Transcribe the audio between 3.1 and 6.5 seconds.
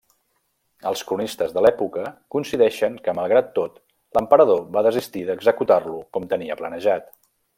malgrat tot l'emperador va desistir d'executar-lo com